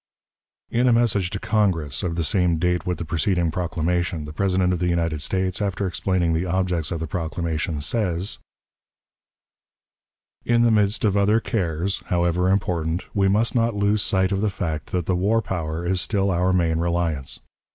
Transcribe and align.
In 0.71 0.87
a 0.87 0.91
message 0.93 1.29
to 1.29 1.37
Congress, 1.37 2.01
of 2.01 2.15
the 2.15 2.23
same 2.23 2.57
date 2.57 2.87
with 2.87 2.97
the 2.97 3.05
preceding 3.05 3.51
proclamation, 3.51 4.25
the 4.25 4.33
President 4.33 4.73
of 4.73 4.79
the 4.79 4.89
United 4.89 5.21
States, 5.21 5.61
after 5.61 5.85
explaining 5.85 6.33
the 6.33 6.47
objects 6.47 6.89
of 6.91 6.99
the 6.99 7.05
proclamation, 7.05 7.81
says: 7.81 8.39
"In 10.43 10.63
the 10.63 10.71
midst 10.71 11.05
of 11.05 11.15
other 11.15 11.39
cares, 11.39 12.01
however 12.07 12.49
important, 12.49 13.05
we 13.15 13.27
must 13.27 13.53
not 13.53 13.75
lose 13.75 14.01
sight 14.01 14.31
of 14.31 14.41
the 14.41 14.49
fact 14.49 14.87
that 14.87 15.05
the 15.05 15.15
war 15.15 15.39
power 15.39 15.85
is 15.85 16.01
still 16.01 16.31
our 16.31 16.51
main 16.51 16.79
reliance. 16.79 17.39